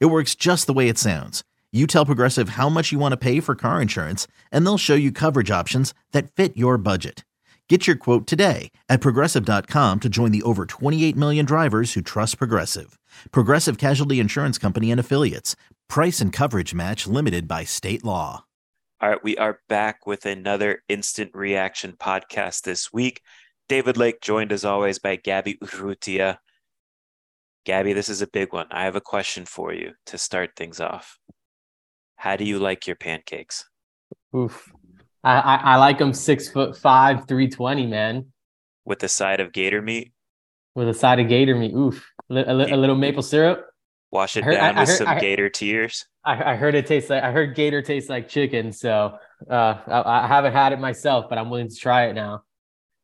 [0.00, 1.42] It works just the way it sounds.
[1.72, 4.94] You tell Progressive how much you want to pay for car insurance, and they'll show
[4.94, 7.24] you coverage options that fit your budget.
[7.68, 12.36] Get your quote today at progressive.com to join the over 28 million drivers who trust
[12.36, 12.98] Progressive.
[13.30, 15.56] Progressive Casualty Insurance Company and Affiliates.
[15.88, 18.44] Price and coverage match limited by state law.
[19.00, 23.22] All right, we are back with another instant reaction podcast this week.
[23.70, 26.36] David Lake joined as always by Gabby Urrutia.
[27.64, 28.66] Gabby, this is a big one.
[28.70, 31.18] I have a question for you to start things off.
[32.16, 33.68] How do you like your pancakes?
[34.34, 34.72] Oof.
[35.22, 38.32] I, I, I like them six foot five, 320, man.
[38.84, 40.12] With the side of gator meat?
[40.74, 41.72] With a side of gator meat.
[41.72, 42.04] Oof.
[42.30, 43.66] A, a, a little maple syrup.
[44.10, 46.06] Wash it heard, down I, with heard, some gator tears.
[46.24, 48.72] I, heard it tastes like I heard gator tastes like chicken.
[48.72, 49.16] So
[49.50, 52.42] uh, I, I haven't had it myself, but I'm willing to try it now.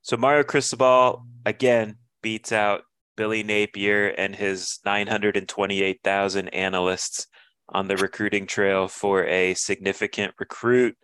[0.02, 2.82] So Mario Cristobal again beats out
[3.18, 7.26] Billy Napier and his 928,000 analysts
[7.68, 10.96] on the recruiting trail for a significant recruit.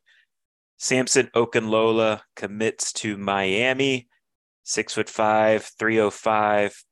[0.79, 4.07] Samson Okunlola commits to Miami,
[4.63, 6.85] six foot five, 305,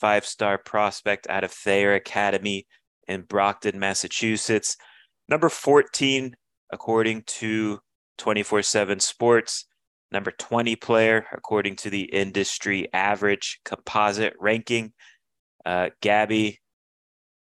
[0.00, 2.66] five star prospect out of Thayer Academy
[3.06, 4.78] in Brockton, Massachusetts.
[5.28, 6.34] Number 14,
[6.72, 7.80] according to
[8.16, 9.66] 24 7 Sports
[10.14, 14.92] number 20 player according to the industry average composite ranking.
[15.66, 16.60] Uh, Gabby,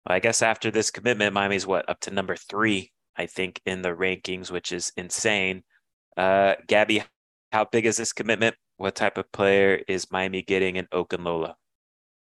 [0.06, 3.90] I guess after this commitment, Miami's what up to number three, I think, in the
[3.90, 5.64] rankings, which is insane.
[6.16, 7.02] Uh, Gabby,
[7.52, 8.54] how big is this commitment?
[8.76, 11.54] What type of player is Miami getting in Okunlola?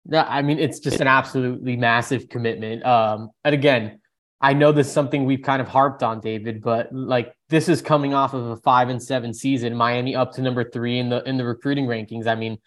[0.06, 2.86] No, I mean it's just an absolutely massive commitment.
[2.86, 4.00] Um, and again,
[4.40, 7.82] I know this is something we've kind of harped on, David, but like this is
[7.82, 9.76] coming off of a five and seven season.
[9.76, 12.28] Miami up to number three in the in the recruiting rankings.
[12.28, 12.58] I mean,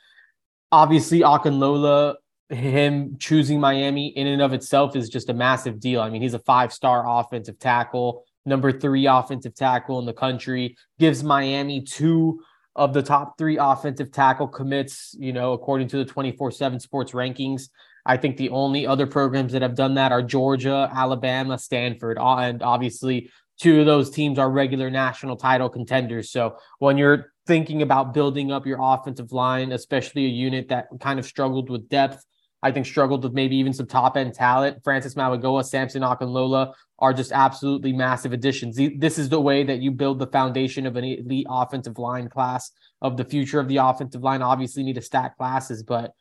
[0.72, 2.16] obviously Okunlola,
[2.48, 6.00] him choosing Miami in and of itself is just a massive deal.
[6.00, 10.76] I mean, he's a five star offensive tackle, number three offensive tackle in the country,
[10.98, 12.41] gives Miami two
[12.76, 17.12] of the top three offensive tackle commits, you know, according to the 24 7 sports
[17.12, 17.68] rankings.
[18.06, 22.36] I think the only other programs that have done that are Georgia, Alabama, Stanford, uh,
[22.36, 23.30] and obviously
[23.60, 26.31] two of those teams are regular national title contenders.
[26.31, 31.19] So when you're thinking about building up your offensive line, especially a unit that kind
[31.19, 32.25] of struggled with depth,
[32.62, 34.82] I think struggled with maybe even some top end talent.
[34.84, 38.78] Francis Mauigoa, Samson Okunlola are just absolutely massive additions.
[38.98, 42.71] This is the way that you build the foundation of an elite offensive line class
[43.00, 44.42] of the future of the offensive line.
[44.42, 46.12] Obviously, need to stack classes, but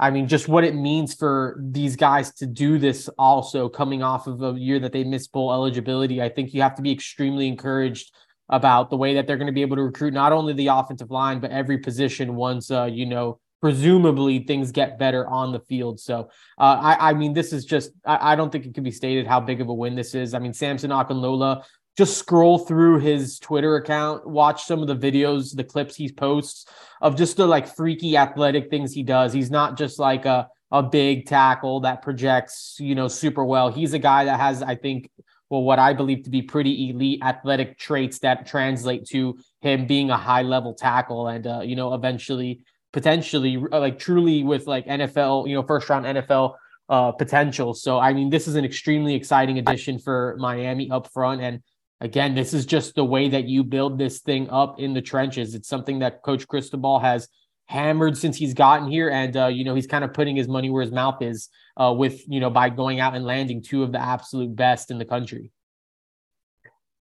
[0.00, 4.26] I mean, just what it means for these guys to do this also coming off
[4.26, 6.22] of a year that they missed bowl eligibility.
[6.22, 8.10] I think you have to be extremely encouraged
[8.48, 11.10] about the way that they're going to be able to recruit not only the offensive
[11.10, 16.00] line, but every position once, uh, you know, presumably things get better on the field.
[16.00, 18.90] So, uh, I, I mean, this is just, I, I don't think it can be
[18.90, 20.32] stated how big of a win this is.
[20.32, 21.62] I mean, Samson Okunlola
[22.00, 26.64] just scroll through his Twitter account, watch some of the videos, the clips he posts
[27.02, 29.34] of just the like freaky athletic things he does.
[29.34, 33.70] He's not just like a a big tackle that projects, you know, super well.
[33.70, 35.10] He's a guy that has, I think,
[35.50, 40.08] well, what I believe to be pretty elite athletic traits that translate to him being
[40.08, 42.62] a high level tackle and, uh, you know, eventually,
[42.94, 46.54] potentially, like truly with like NFL, you know, first round NFL
[46.88, 47.74] uh, potential.
[47.74, 51.42] So, I mean, this is an extremely exciting addition for Miami up front.
[51.42, 51.62] And
[52.00, 55.54] again, this is just the way that you build this thing up in the trenches.
[55.54, 57.28] It's something that Coach Cristobal has
[57.66, 60.70] hammered since he's gotten here, and uh, you know he's kind of putting his money
[60.70, 63.92] where his mouth is uh, with you know by going out and landing two of
[63.92, 65.52] the absolute best in the country.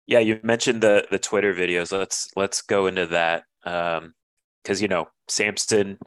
[0.07, 1.93] Yeah, you mentioned the the Twitter videos.
[1.93, 4.13] Let's let's go into that because um,
[4.79, 5.99] you know Samson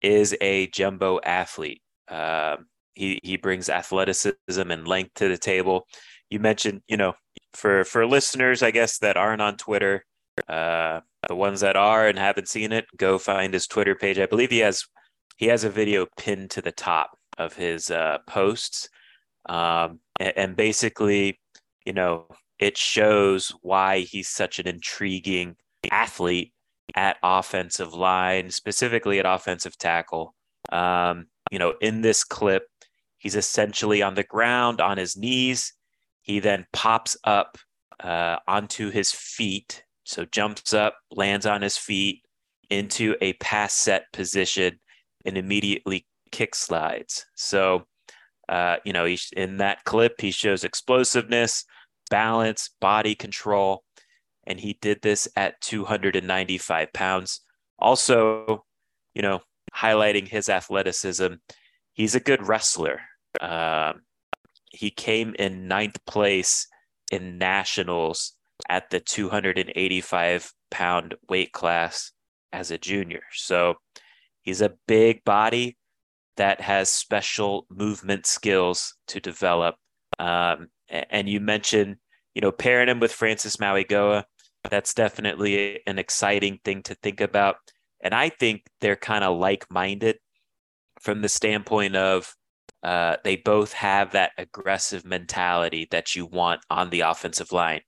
[0.00, 1.82] is a jumbo athlete.
[2.08, 2.56] Uh,
[2.94, 5.86] he he brings athleticism and length to the table.
[6.28, 7.14] You mentioned, you know,
[7.54, 10.04] for for listeners, I guess that aren't on Twitter,
[10.48, 14.18] uh, the ones that are and haven't seen it, go find his Twitter page.
[14.18, 14.84] I believe he has
[15.36, 18.88] he has a video pinned to the top of his uh, posts,
[19.48, 21.38] um, and, and basically,
[21.84, 22.26] you know,
[22.58, 25.56] it shows why he's such an intriguing
[25.90, 26.52] athlete
[26.94, 30.34] at offensive line, specifically at offensive tackle.
[30.70, 32.64] Um, you know, in this clip,
[33.18, 35.74] he's essentially on the ground on his knees
[36.22, 37.58] He then pops up
[38.00, 39.84] uh, onto his feet.
[40.04, 42.22] So jumps up, lands on his feet
[42.70, 44.80] into a pass set position,
[45.24, 47.26] and immediately kick slides.
[47.36, 47.84] So,
[48.48, 51.64] uh, you know, in that clip, he shows explosiveness,
[52.10, 53.84] balance, body control,
[54.44, 57.40] and he did this at 295 pounds.
[57.78, 58.64] Also,
[59.14, 59.40] you know,
[59.74, 61.34] highlighting his athleticism,
[61.92, 63.00] he's a good wrestler.
[63.40, 64.02] Um,
[64.72, 66.66] he came in ninth place
[67.10, 68.34] in nationals
[68.68, 72.12] at the 285 pound weight class
[72.52, 73.22] as a junior.
[73.32, 73.74] So
[74.42, 75.76] he's a big body
[76.36, 79.76] that has special movement skills to develop.
[80.18, 81.96] Um, and you mentioned,
[82.34, 84.24] you know, pairing him with Francis Mauigoa.
[84.70, 87.56] That's definitely an exciting thing to think about.
[88.00, 90.18] And I think they're kind of like minded
[91.00, 92.34] from the standpoint of
[92.82, 97.80] uh, they both have that aggressive mentality that you want on the offensive line.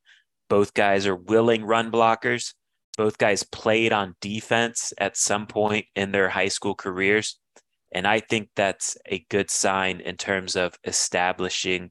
[0.49, 2.55] Both guys are willing run blockers.
[2.97, 7.39] Both guys played on defense at some point in their high school careers.
[7.91, 11.91] And I think that's a good sign in terms of establishing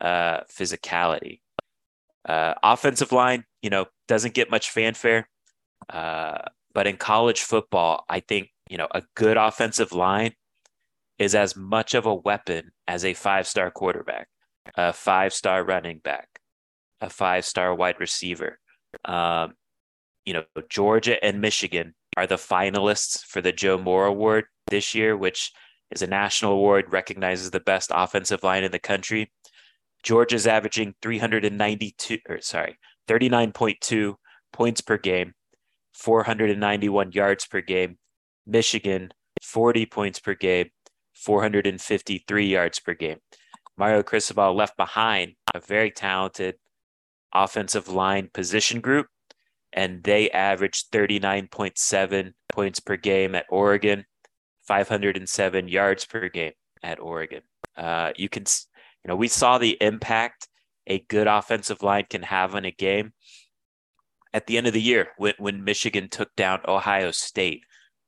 [0.00, 1.40] uh, physicality.
[2.24, 5.28] Uh, offensive line, you know, doesn't get much fanfare.
[5.88, 6.38] Uh,
[6.72, 10.34] but in college football, I think, you know, a good offensive line
[11.18, 14.28] is as much of a weapon as a five star quarterback,
[14.76, 16.40] a five star running back,
[17.00, 18.58] a five star wide receiver.
[19.04, 19.54] Um,
[20.24, 25.16] you know, Georgia and Michigan are the finalists for the Joe Moore Award this year,
[25.16, 25.52] which
[25.90, 29.30] is a national award, recognizes the best offensive line in the country.
[30.02, 32.78] Georgia's averaging 392, or sorry,
[33.08, 34.14] 39.2
[34.52, 35.34] points per game,
[35.94, 37.98] 491 yards per game.
[38.46, 39.10] Michigan,
[39.42, 40.70] 40 points per game,
[41.14, 43.18] 453 yards per game.
[43.76, 46.56] Mario Cristobal left behind a very talented
[47.34, 49.06] offensive line position group,
[49.72, 54.04] and they averaged 39.7 points per game at Oregon,
[54.62, 56.52] 507 yards per game
[56.82, 57.42] at Oregon.
[57.76, 58.44] Uh, you can,
[59.04, 60.48] you know, we saw the impact
[60.86, 63.12] a good offensive line can have in a game
[64.32, 67.62] at the end of the year when, when Michigan took down Ohio State.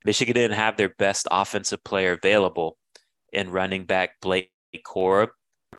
[0.04, 2.76] Michigan didn't have their best offensive player available
[3.36, 4.50] in running back Blake
[4.84, 5.28] Corum,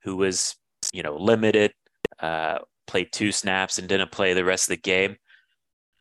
[0.04, 0.56] who was,
[0.94, 1.74] you know, limited,
[2.20, 5.18] uh, played two snaps and didn't play the rest of the game.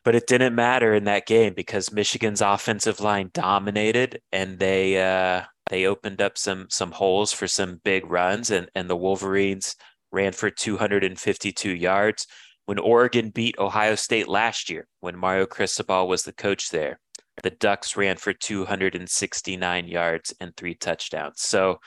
[0.05, 5.43] But it didn't matter in that game because Michigan's offensive line dominated and they uh,
[5.69, 9.75] they opened up some some holes for some big runs and, and the Wolverines
[10.13, 12.27] ran for 252 yards.
[12.67, 17.01] When Oregon beat Ohio State last year, when Mario Cristobal was the coach there,
[17.43, 21.43] the Ducks ran for 269 yards and three touchdowns.
[21.43, 21.79] So,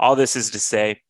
[0.00, 1.00] all this is to say,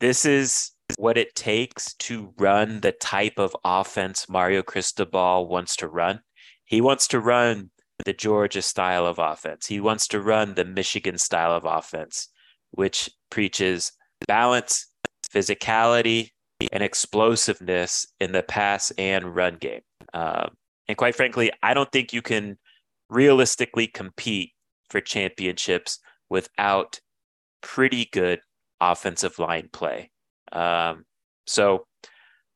[0.00, 5.88] this is what it takes to run the type of offense Mario Cristobal wants to
[5.88, 6.20] run.
[6.64, 7.70] He wants to run
[8.04, 12.28] the Georgia style of offense, he wants to run the Michigan style of offense,
[12.72, 13.92] which preaches
[14.26, 14.90] balance,
[15.32, 16.30] physicality,
[16.72, 19.80] and explosiveness in the pass and run game.
[20.12, 20.50] Um,
[20.88, 22.58] and quite frankly, I don't think you can
[23.08, 24.52] realistically compete
[24.90, 25.98] for championships
[26.28, 27.00] without
[27.60, 28.40] pretty good
[28.80, 30.10] offensive line play.
[30.52, 31.04] Um,
[31.46, 31.86] so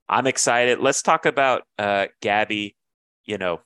[0.08, 0.81] I'm excited.
[0.81, 2.77] Let's talk about uh, Gabby,
[3.25, 3.60] you know,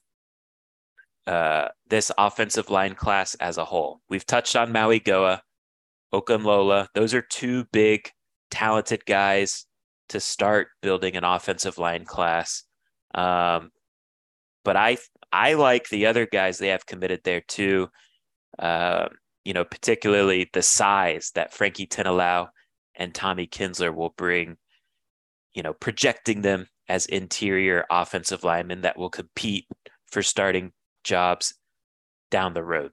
[1.26, 4.00] uh, this offensive line class as a whole.
[4.09, 5.40] We've touched on Mauigoa,
[6.12, 6.88] Okunlola.
[6.94, 8.11] Those are two big,
[8.50, 9.66] talented guys
[10.11, 12.64] to start building an offensive line class.
[13.14, 13.70] Um,
[14.64, 14.99] but I
[15.35, 17.88] I like the other guys they have committed there too.
[18.57, 19.09] Uh,
[19.45, 22.49] you know, particularly the size that Frankie Tinilau
[22.95, 24.57] and Tommy Kinsler will bring.
[25.55, 29.67] You know, projecting them as interior offensive linemen that will compete
[30.11, 30.73] for starting
[31.03, 31.55] jobs
[32.31, 32.93] down the road.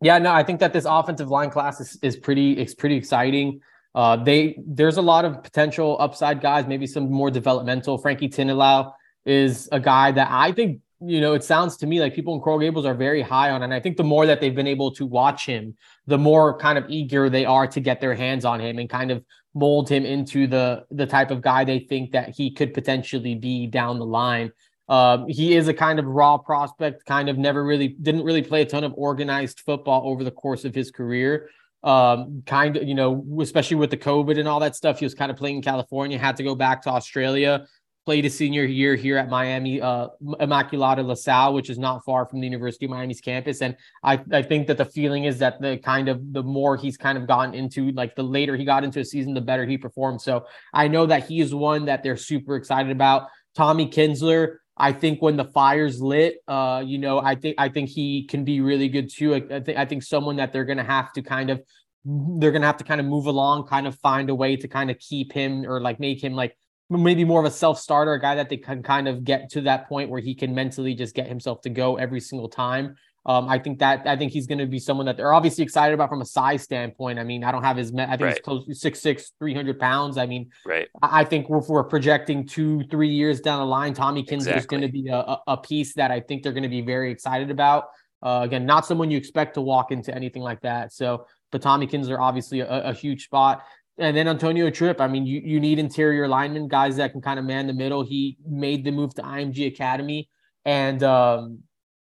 [0.00, 3.60] Yeah, no, I think that this offensive line class is, is pretty it's pretty exciting.
[3.94, 7.98] Uh, they there's a lot of potential upside guys, maybe some more developmental.
[7.98, 8.92] Frankie Tinilau
[9.26, 12.40] is a guy that I think you know it sounds to me like people in
[12.40, 14.92] Coral Gables are very high on, and I think the more that they've been able
[14.92, 15.76] to watch him,
[16.06, 19.10] the more kind of eager they are to get their hands on him and kind
[19.10, 19.24] of
[19.54, 23.66] mold him into the the type of guy they think that he could potentially be
[23.66, 24.52] down the line.
[24.88, 28.62] Um, he is a kind of raw prospect, kind of never really didn't really play
[28.62, 31.50] a ton of organized football over the course of his career.
[31.84, 35.14] Um, kind of, you know, especially with the COVID and all that stuff, he was
[35.14, 37.66] kind of playing in California, had to go back to Australia,
[38.04, 40.08] played his senior year here at Miami, uh,
[40.40, 43.60] Immaculata LaSalle, which is not far from the University of Miami's campus.
[43.60, 46.96] And I, I think that the feeling is that the kind of the more he's
[46.96, 49.76] kind of gotten into, like the later he got into a season, the better he
[49.76, 50.22] performed.
[50.22, 53.28] So I know that he is one that they're super excited about.
[53.54, 57.88] Tommy Kinsler, I think when the fire's lit, uh, you know, I think I think
[57.88, 59.34] he can be really good too.
[59.34, 61.60] I, I think I think someone that they're gonna have to kind of
[62.04, 64.90] they're gonna have to kind of move along, kind of find a way to kind
[64.90, 66.56] of keep him or like make him like
[66.90, 69.88] maybe more of a self-starter, a guy that they can kind of get to that
[69.88, 72.96] point where he can mentally just get himself to go every single time.
[73.26, 75.92] Um, I think that I think he's going to be someone that they're obviously excited
[75.92, 77.18] about from a size standpoint.
[77.18, 77.92] I mean, I don't have his.
[77.94, 78.32] I think right.
[78.32, 80.16] he's close to six six, three hundred pounds.
[80.16, 80.88] I mean, right.
[81.02, 84.60] I think if we're projecting two, three years down the line, Tommy Kinsler exactly.
[84.60, 87.10] is going to be a, a piece that I think they're going to be very
[87.10, 87.84] excited about.
[88.22, 90.92] Uh, again, not someone you expect to walk into anything like that.
[90.92, 93.62] So, but Tommy Kinsler obviously a, a huge spot.
[93.98, 95.00] And then Antonio Tripp.
[95.00, 98.02] I mean, you you need interior linemen, guys that can kind of man the middle.
[98.04, 100.28] He made the move to IMG Academy,
[100.64, 101.58] and um,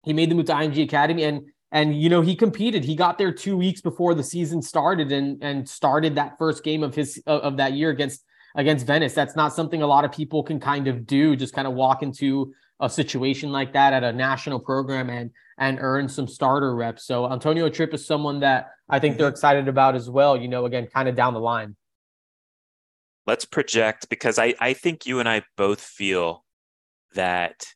[0.03, 2.85] he made the move to IMG Academy, and and you know he competed.
[2.85, 6.83] He got there two weeks before the season started, and and started that first game
[6.83, 9.15] of his of that year against against Venice.
[9.15, 11.37] That's not something a lot of people can kind of do.
[11.37, 15.79] Just kind of walk into a situation like that at a national program and and
[15.81, 17.07] earn some starter reps.
[17.07, 20.37] So Antonio Tripp is someone that I think they're excited about as well.
[20.37, 21.77] You know, again, kind of down the line.
[23.27, 26.45] Let's project because I I think you and I both feel
[27.15, 27.67] that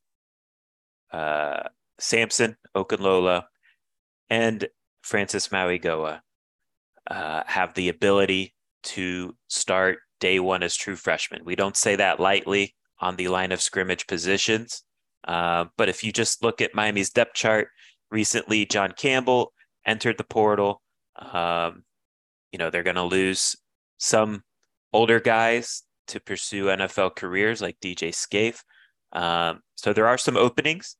[1.12, 3.44] uh Samson Okunlola
[4.28, 4.66] and
[5.02, 6.20] Francis Mauigoa
[7.10, 11.44] uh, have the ability to start day one as true freshmen.
[11.44, 14.82] We don't say that lightly on the line of scrimmage positions.
[15.26, 17.68] Uh, but if you just look at Miami's depth chart,
[18.10, 19.52] recently John Campbell
[19.84, 20.82] entered the portal.
[21.16, 21.84] Um,
[22.52, 23.56] you know, they're going to lose
[23.98, 24.42] some
[24.92, 28.62] older guys to pursue NFL careers like DJ Scaife.
[29.12, 30.96] Um, so there are some openings.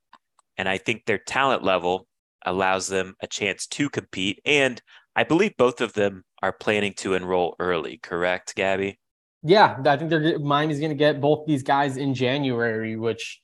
[0.59, 2.07] And I think their talent level
[2.45, 4.41] allows them a chance to compete.
[4.45, 4.81] And
[5.15, 8.99] I believe both of them are planning to enroll early, correct, Gabby?
[9.43, 13.41] Yeah, I think they're Miami's going to get both these guys in January, which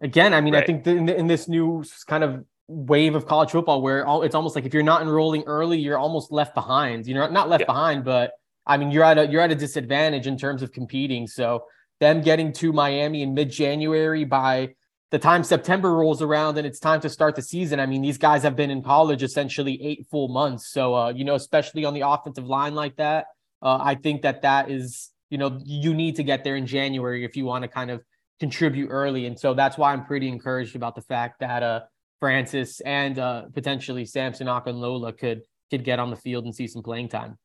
[0.00, 0.62] again, I mean, right.
[0.62, 4.54] I think in, in this new kind of wave of college football where it's almost
[4.54, 7.06] like if you're not enrolling early, you're almost left behind.
[7.06, 7.66] You're not left yeah.
[7.66, 8.32] behind, but
[8.66, 11.26] I mean, you're at a you're at a disadvantage in terms of competing.
[11.26, 11.64] So
[12.00, 14.74] them getting to Miami in mid-January by
[15.10, 18.18] the time September rolls around and it's time to start the season, I mean, these
[18.18, 20.70] guys have been in college essentially eight full months.
[20.70, 23.26] So, uh, you know, especially on the offensive line like that,
[23.62, 27.24] uh, I think that that is, you know, you need to get there in January
[27.24, 28.02] if you want to kind of
[28.38, 29.26] contribute early.
[29.26, 31.80] And so that's why I'm pretty encouraged about the fact that uh,
[32.20, 36.82] Francis and uh, potentially Samson Okunlola could could get on the field and see some
[36.82, 37.38] playing time.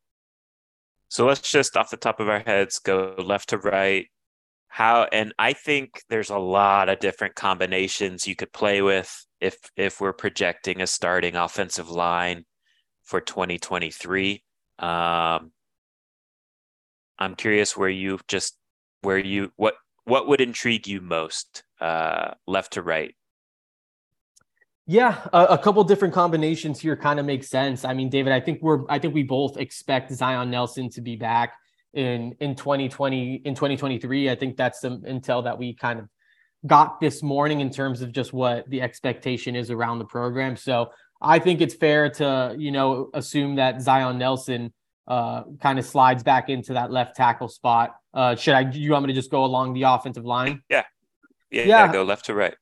[1.08, 4.06] So let's just off the top of our heads go left to right
[4.74, 9.56] how and i think there's a lot of different combinations you could play with if
[9.76, 12.44] if we're projecting a starting offensive line
[13.04, 14.42] for 2023
[14.80, 15.52] um
[17.20, 18.58] i'm curious where you just
[19.02, 19.74] where you what
[20.06, 23.14] what would intrigue you most uh left to right?
[24.86, 27.86] Yeah, a, a, couple different combinations here kind of make sense.
[27.86, 31.16] I mean, David, I think we're I think we both expect Zion Nelson to be
[31.16, 31.54] back
[31.94, 36.08] in in 2020 in 2023 i think that's some intel that we kind of
[36.66, 40.90] got this morning in terms of just what the expectation is around the program so
[41.22, 44.72] i think it's fair to you know assume that zion nelson
[45.06, 49.04] uh, kind of slides back into that left tackle spot uh, should i you want
[49.04, 50.82] me to just go along the offensive line yeah
[51.50, 51.86] yeah, yeah.
[51.86, 52.54] yeah go left to right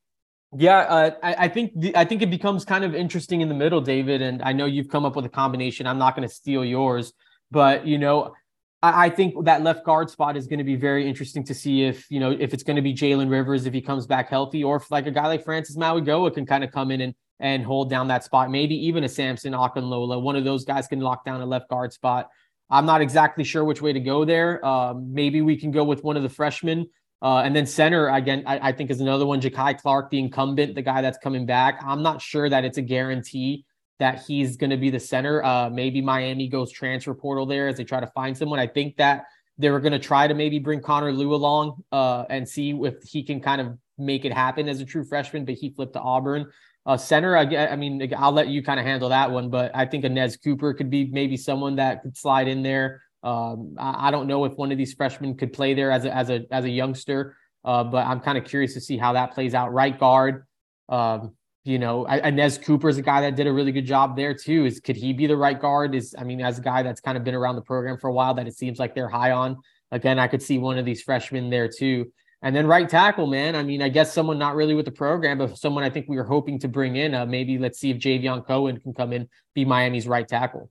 [0.54, 3.54] Yeah, uh, I, I, think the, I think it becomes kind of interesting in the
[3.54, 4.20] middle, David.
[4.20, 5.86] And I know you've come up with a combination.
[5.86, 7.14] I'm not going to steal yours,
[7.50, 8.34] but you know,
[8.82, 11.84] I, I think that left guard spot is going to be very interesting to see
[11.84, 14.64] if you know if it's going to be Jalen Rivers if he comes back healthy,
[14.64, 17.64] or if like a guy like Francis Mauigoa can kind of come in and and
[17.64, 18.50] hold down that spot.
[18.50, 21.92] Maybe even a Samson Okunlola, one of those guys can lock down a left guard
[21.92, 22.28] spot.
[22.70, 24.64] I'm not exactly sure which way to go there.
[24.64, 26.86] Um, maybe we can go with one of the freshmen
[27.22, 29.40] uh, and then center again, I, I, think is another one.
[29.40, 31.80] Jakai Clark, the incumbent, the guy that's coming back.
[31.86, 33.64] I'm not sure that it's a guarantee
[33.99, 35.44] that he's going to be the center.
[35.44, 38.58] Uh, maybe Miami goes transfer portal there as they try to find someone.
[38.58, 39.25] I think that
[39.58, 43.02] they were going to try to maybe bring Connor Lew along uh, and see if
[43.02, 46.00] he can kind of make it happen as a true freshman, but he flipped to
[46.00, 46.46] Auburn.
[46.84, 49.87] Uh, center, I, I mean, I'll let you kind of handle that one, but I
[49.87, 53.02] think Anez Cooper could be maybe someone that could slide in there.
[53.22, 56.12] Um, I, I, don't know if one of these freshmen could play there as a
[56.12, 59.32] as a as a youngster, uh, but I'm kind of curious to see how that
[59.32, 59.72] plays out.
[59.72, 60.44] Right guard,
[60.88, 64.35] um, you know, Anez Cooper is a guy that did a really good job there
[64.35, 64.66] too.
[64.66, 65.95] Is could he be the right guard?
[65.95, 68.12] Is I mean, as a guy that's kind of been around the program for a
[68.12, 69.59] while, that it seems like they're high on.
[69.92, 72.11] Again, I could see one of these freshmen there too.
[72.45, 73.54] And then right tackle, man.
[73.54, 76.16] I mean, I guess someone not really with the program, but someone I think we
[76.16, 77.14] were hoping to bring in.
[77.14, 80.69] Uh, maybe let's see if Javion Cohen can come in, be Miami's right tackle.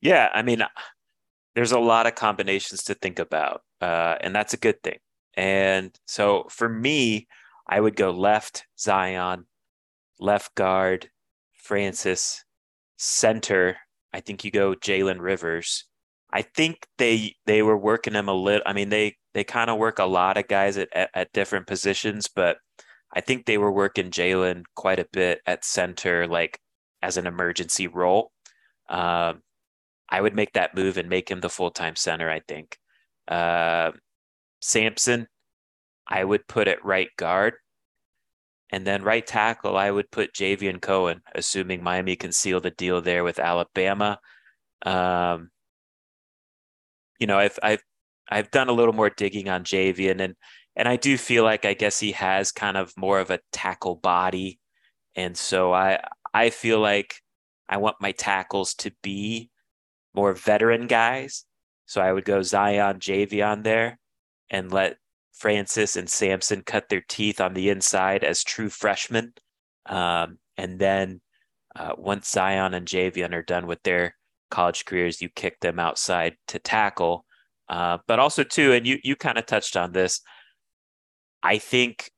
[0.00, 0.62] Yeah, I mean,
[1.56, 4.98] there's a lot of combinations to think about, uh, and that's a good thing.
[5.34, 7.26] And so for me,
[7.68, 9.46] I would go left Zion,
[10.18, 11.10] left guard
[11.54, 12.44] Francis,
[12.96, 13.76] center.
[14.12, 15.84] I think you go Jalen Rivers.
[16.32, 18.62] I think they they were working him a little.
[18.66, 21.66] I mean, they they kind of work a lot of guys at, at, at different
[21.66, 22.58] positions, but
[23.14, 26.60] I think they were working Jalen quite a bit at center, like
[27.02, 28.32] as an emergency role.
[28.88, 29.42] Um,
[30.08, 32.30] I would make that move and make him the full time center.
[32.30, 32.78] I think
[33.28, 33.92] uh,
[34.60, 35.28] Samson,
[36.08, 37.54] I would put at right guard,
[38.70, 43.00] and then right tackle, I would put Javion Cohen, assuming Miami can seal the deal
[43.00, 44.18] there with Alabama.
[44.84, 45.50] Um,
[47.18, 47.82] you know, I've I've
[48.30, 50.34] I've done a little more digging on Javion, and
[50.76, 53.96] and I do feel like I guess he has kind of more of a tackle
[53.96, 54.60] body,
[55.16, 56.00] and so I
[56.34, 57.16] I feel like
[57.68, 59.50] I want my tackles to be
[60.14, 61.44] more veteran guys.
[61.86, 63.98] So I would go Zion, Javion there,
[64.50, 64.98] and let
[65.38, 69.32] Francis and Samson cut their teeth on the inside as true freshmen.
[69.86, 71.20] Um, and then
[71.76, 74.16] uh, once Zion and Javion are done with their
[74.50, 77.24] college careers, you kick them outside to tackle.
[77.68, 80.22] Uh, but also too, and you you kind of touched on this.
[81.42, 82.10] I think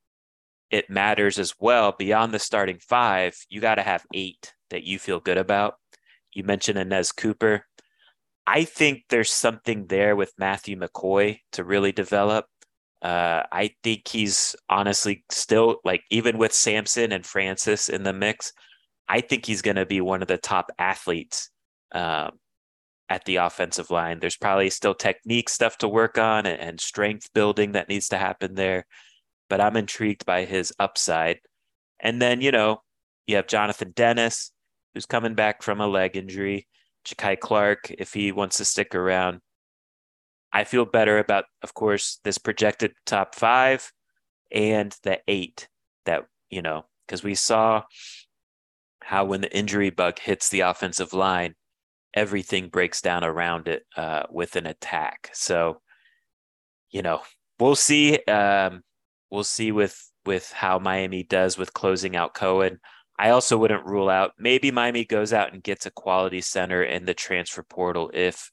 [0.71, 3.35] it matters as well beyond the starting five.
[3.49, 5.75] You got to have eight that you feel good about.
[6.33, 7.67] You mentioned Anez Cooper.
[8.47, 12.47] I think there's something there with Matthew McCoy to really develop.
[13.03, 18.53] Uh, I think he's honestly still like even with Samson and Francis in the mix,
[19.09, 21.51] I think he's going to be one of the top athletes
[21.93, 22.33] um,
[23.09, 24.21] at the offensive line.
[24.21, 28.19] There's probably still technique stuff to work on and, and strength building that needs to
[28.19, 28.87] happen there,
[29.49, 31.41] but I'm intrigued by his upside.
[32.01, 32.83] And then you know
[33.27, 34.53] you have Jonathan Denis,
[34.93, 36.67] who's coming back from a leg injury.
[37.07, 39.41] Jakai Clark, if he wants to stick around.
[40.53, 43.93] I feel better about, of course, this projected top five
[44.51, 45.69] and the eight
[46.07, 47.83] that, you know, because we saw
[49.03, 51.55] how when the injury bug hits the offensive line,
[52.15, 55.31] everything breaks down around it uh, with an attack.
[55.33, 55.81] So,
[56.91, 57.21] you know,
[57.59, 58.19] we'll see.
[58.25, 58.83] Um,
[59.31, 62.79] we'll see with with how Miami does with closing out Cohen.
[63.19, 67.05] I also wouldn't rule out maybe Miami goes out and gets a quality center in
[67.05, 68.51] the transfer portal if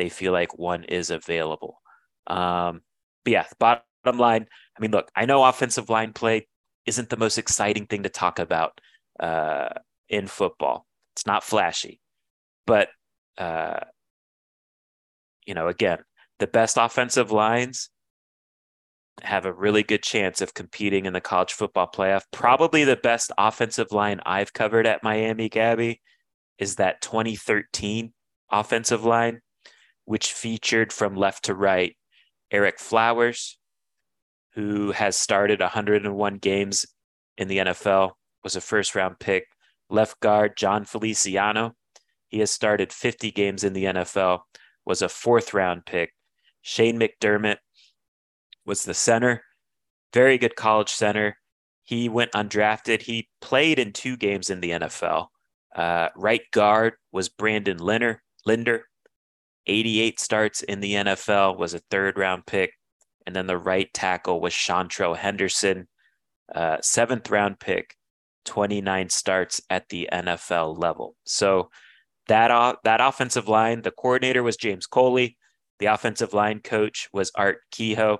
[0.00, 1.80] they feel like one is available.
[2.26, 2.82] Um,
[3.24, 6.48] but yeah, bottom line, I mean, look, I know offensive line play
[6.86, 8.80] isn't the most exciting thing to talk about
[9.18, 9.68] uh,
[10.08, 10.86] in football.
[11.14, 12.00] It's not flashy,
[12.66, 12.88] but
[13.36, 13.80] uh,
[15.46, 15.98] you know, again,
[16.38, 17.90] the best offensive lines
[19.22, 22.22] have a really good chance of competing in the college football playoff.
[22.32, 26.00] Probably the best offensive line I've covered at Miami, Gabby,
[26.58, 28.12] is that 2013
[28.50, 29.40] offensive line,
[30.10, 31.96] which featured from left to right
[32.52, 33.56] Ereck Flowers,
[34.54, 36.84] who has started 101 games
[37.38, 38.10] in the NFL,
[38.42, 39.46] was a first round pick.
[39.88, 41.76] Left guard Jon Feliciano,
[42.26, 44.40] he has started 50 games in the NFL,
[44.84, 46.12] was a fourth round pick.
[46.60, 47.58] Shane McDermott,
[48.66, 49.44] was the center,
[50.12, 51.36] very good college center.
[51.84, 53.02] He went undrafted.
[53.02, 55.28] He played in two games in the NFL.
[55.72, 58.24] Uh, right guard was Brandon Linder.
[58.44, 58.86] Linder,
[59.66, 62.72] 88 starts in the NFL, was a third round pick.
[63.26, 65.88] And then the right tackle was Seantrel Henderson,
[66.54, 67.96] uh, seventh round pick,
[68.46, 71.16] 29 starts at the NFL level.
[71.24, 71.70] So
[72.28, 75.36] that uh, that offensive line, the coordinator was James Coley,
[75.80, 78.18] the offensive line coach was Art Kehoe.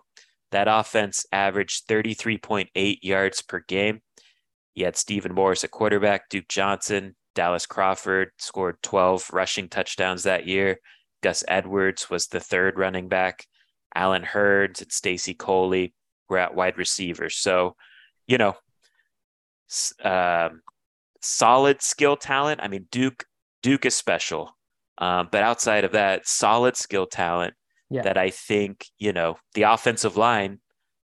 [0.50, 4.00] That offense averaged 33.8 yards per game.
[4.72, 10.46] He had Stephen Morris at quarterback, Duke Johnson, Dallas Crawford scored 12 rushing touchdowns that
[10.46, 10.78] year.
[11.22, 13.46] Gus Edwards was the third running back.
[13.94, 15.94] Allen Hurns and Stacy Coley
[16.28, 17.28] were at wide receiver.
[17.28, 17.76] So,
[18.26, 18.54] you know,
[20.02, 20.62] um,
[21.20, 22.60] solid skill talent.
[22.62, 23.24] I mean, Duke
[23.62, 24.56] Duke is special,
[24.98, 27.54] um, but outside of that, solid skill talent
[27.90, 28.02] yeah.
[28.02, 30.60] that I think you know the offensive line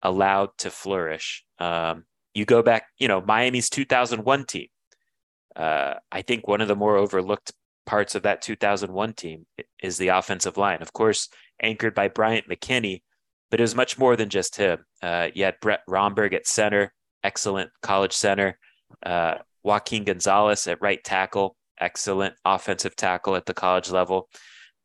[0.01, 1.43] allowed to flourish.
[1.59, 4.67] Um, you go back, you know, Miami's 2001 team.
[5.55, 7.51] Uh, I think one of the more overlooked
[7.87, 9.47] parts of that 2001 team
[9.81, 10.81] is the offensive line.
[10.83, 13.01] Of course, anchored by Bryant McKinnie,
[13.49, 14.85] but it was much more than just him.
[15.01, 18.59] Uh, you had Brett Romberg at center, excellent college center.
[19.03, 24.29] Uh, Joaquin Gonzalez at right tackle, excellent offensive tackle at the college level.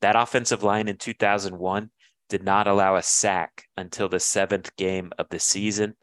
[0.00, 1.90] That offensive line in 2001
[2.28, 5.94] did not allow a sack until the seventh game of the season.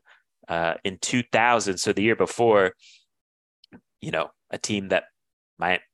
[0.47, 2.73] Uh, in 2000, so the year before,
[4.01, 5.03] you know, a team that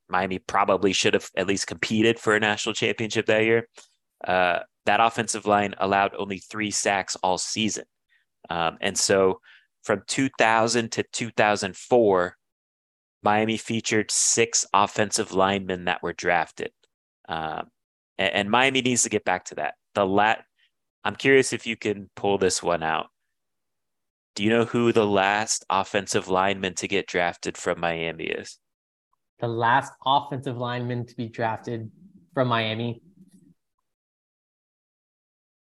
[0.08, 3.68] Miami probably should have at least competed for a national championship that year.
[4.26, 7.84] Uh, that offensive line allowed only three sacks all season.
[8.48, 9.40] Um, and so
[9.82, 12.36] from 2000 to 2004,
[13.22, 16.70] Miami featured six offensive linemen that were drafted.
[17.28, 17.68] Um,
[18.18, 19.74] and, and, Miami needs to get back to that.
[19.94, 20.44] The lat,
[21.02, 23.08] I'm curious if you can pull this one out.
[24.36, 28.58] Do you know who the last offensive lineman to get drafted from Miami is?
[29.40, 31.90] The last offensive lineman to be drafted
[32.34, 33.02] from Miami.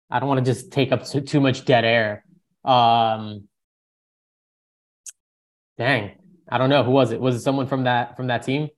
[0.09, 2.25] I don't want to just take up too, much dead air.
[2.63, 3.47] Um,
[5.77, 6.11] dang,
[6.49, 7.19] I don't know who was it.
[7.19, 8.69] Was it someone from that from that team?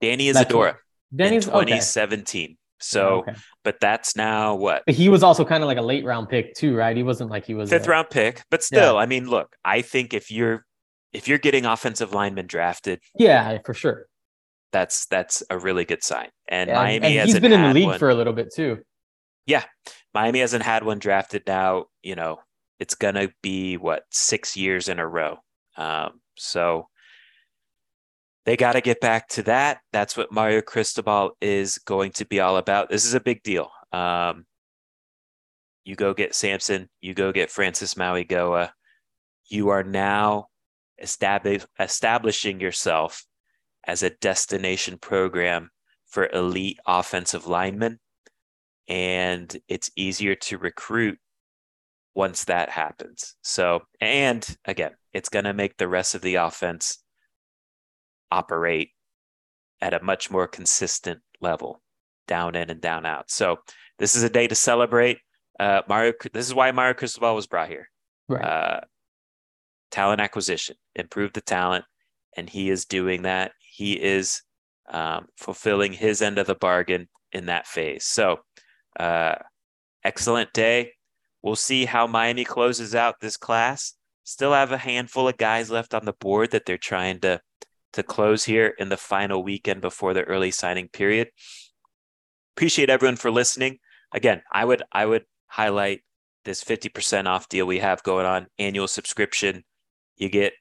[0.00, 0.76] Danny Isidora.
[1.14, 2.44] Danny's 2017.
[2.44, 2.56] Okay.
[2.80, 3.34] So, okay.
[3.62, 4.82] but that's now what?
[4.84, 6.94] But he was also kind of like a late round pick too, right?
[6.94, 7.90] He wasn't like he was fifth a...
[7.90, 9.00] round pick, but still, yeah.
[9.00, 10.66] I mean, look, I think if you're
[11.14, 14.06] if you're getting offensive linemen drafted, yeah, for sure,
[14.72, 16.28] that's that's a really good sign.
[16.48, 17.98] And yeah, Miami and he's been in the league one.
[17.98, 18.80] for a little bit too.
[19.46, 19.64] Yeah,
[20.12, 21.86] Miami hasn't had one drafted now.
[22.02, 22.40] You know,
[22.80, 25.38] it's gonna be what six years in a row.
[25.76, 26.88] Um, so
[28.44, 29.78] they got to get back to that.
[29.92, 32.90] That's what Mario Cristobal is going to be all about.
[32.90, 33.70] This is a big deal.
[33.92, 34.44] Um,
[35.84, 38.70] you go get Samson, you go get Francis Mauigoa.
[39.46, 40.48] You are now
[40.98, 43.24] establish, establishing yourself
[43.86, 45.70] as a destination program
[46.06, 47.98] for elite offensive linemen.
[48.88, 51.18] And it's easier to recruit
[52.14, 53.34] once that happens.
[53.42, 56.98] So, and again, it's going to make the rest of the offense
[58.30, 58.90] operate
[59.80, 61.82] at a much more consistent level,
[62.26, 63.30] down in and down out.
[63.30, 63.58] So,
[63.98, 65.18] this is a day to celebrate.
[65.58, 67.88] Uh, Mario, this is why Mario Cristobal was brought here.
[68.28, 68.44] Right.
[68.44, 68.80] Uh,
[69.94, 71.84] talent acquisition, improve the talent,
[72.36, 73.52] and he is doing that.
[73.60, 74.42] He is
[74.90, 78.04] um, fulfilling his end of the bargain in that phase.
[78.04, 78.40] So,
[78.98, 79.36] uh,
[80.02, 80.92] excellent day.
[81.42, 83.94] We'll see how Miami closes out this class.
[84.24, 87.40] Still have a handful of guys left on the board that they're trying to
[87.92, 91.28] to close here in the final weekend before the early signing period.
[92.56, 93.78] Appreciate everyone for listening.
[94.12, 96.00] Again, I would I would highlight
[96.44, 99.62] this 50% off deal we have going on, annual subscription.
[100.16, 100.52] You get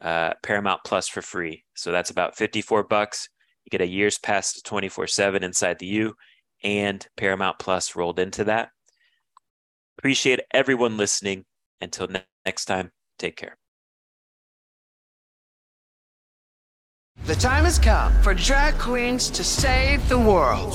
[0.00, 1.64] uh, Paramount Plus for free.
[1.74, 3.28] So that's about 54 bucks.
[3.64, 6.14] You get a year's pass to 24/7 inside the U
[6.62, 8.70] and Paramount Plus rolled into that.
[9.98, 11.44] Appreciate everyone listening.
[11.80, 13.56] Until ne- next time, take care.
[17.24, 20.74] The time has come for drag queens to save the world.